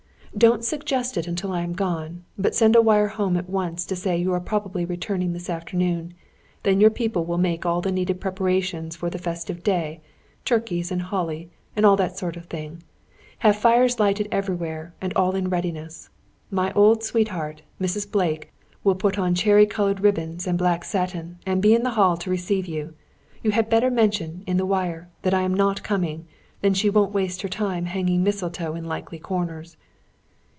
Don't 0.37 0.63
suggest 0.63 1.17
it 1.17 1.27
until 1.27 1.51
I 1.51 1.59
am 1.59 1.73
gone; 1.73 2.23
but 2.37 2.55
send 2.55 2.73
a 2.77 2.81
wire 2.81 3.09
home 3.09 3.35
at 3.35 3.49
once 3.49 3.85
to 3.85 3.97
say 3.97 4.15
you 4.15 4.31
are 4.31 4.39
probably 4.39 4.85
returning 4.85 5.33
this 5.33 5.49
afternoon. 5.49 6.13
Then 6.63 6.79
your 6.79 6.89
people 6.89 7.25
will 7.25 7.37
make 7.37 7.65
all 7.65 7.81
needed 7.81 8.21
preparations 8.21 8.95
for 8.95 9.09
the 9.09 9.17
festive 9.19 9.61
day; 9.61 9.99
turkeys 10.45 10.89
and 10.89 11.01
holly, 11.01 11.49
and 11.75 11.85
all 11.85 11.97
that 11.97 12.17
sort 12.17 12.37
of 12.37 12.45
thing; 12.45 12.81
have 13.39 13.57
fires 13.57 13.99
lighted 13.99 14.29
everywhere, 14.31 14.93
and 15.01 15.11
all 15.17 15.35
in 15.35 15.49
readiness. 15.49 16.09
My 16.49 16.71
old 16.73 17.03
sweetheart, 17.03 17.63
Mrs. 17.81 18.09
Blake, 18.09 18.53
will 18.85 18.95
put 18.95 19.19
on 19.19 19.35
cherry 19.35 19.65
coloured 19.65 19.99
ribbons, 19.99 20.47
and 20.47 20.57
black 20.57 20.85
satin, 20.85 21.39
and 21.45 21.61
be 21.61 21.75
in 21.75 21.83
the 21.83 21.91
hall 21.99 22.15
to 22.15 22.29
receive 22.29 22.67
you! 22.67 22.93
You 23.43 23.51
had 23.51 23.69
better 23.69 23.91
mention, 23.91 24.43
in 24.47 24.55
the 24.55 24.65
wire, 24.65 25.09
that 25.23 25.33
I 25.33 25.41
am 25.41 25.53
not 25.53 25.83
coming; 25.83 26.25
then 26.61 26.73
she 26.73 26.89
won't 26.89 27.11
waste 27.13 27.41
her 27.41 27.49
time 27.49 27.87
hanging 27.87 28.23
mistletoe 28.23 28.75
in 28.75 28.85
likely 28.85 29.19
corners." 29.19 29.75